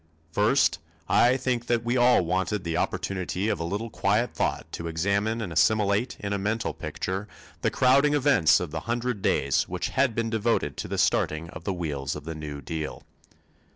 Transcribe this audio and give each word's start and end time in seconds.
First, 0.31 0.79
I 1.07 1.37
think 1.37 1.67
that 1.67 1.83
we 1.85 1.95
all 1.95 2.25
wanted 2.25 2.63
the 2.63 2.75
opportunity 2.75 3.49
of 3.49 3.59
a 3.59 3.63
little 3.63 3.91
quiet 3.91 4.33
thought 4.33 4.65
to 4.71 4.87
examine 4.87 5.41
and 5.41 5.53
assimilate 5.53 6.17
in 6.19 6.33
a 6.33 6.39
mental 6.39 6.73
picture 6.73 7.27
the 7.61 7.69
crowding 7.69 8.15
events 8.15 8.59
of 8.59 8.71
the 8.71 8.79
hundred 8.89 9.21
days 9.21 9.69
which 9.69 9.89
had 9.89 10.15
been 10.15 10.31
devoted 10.31 10.75
to 10.77 10.87
the 10.87 10.97
starting 10.97 11.51
of 11.51 11.65
the 11.65 11.73
wheels 11.73 12.15
of 12.15 12.23
the 12.23 12.33
New 12.33 12.63
Deal. 12.63 13.03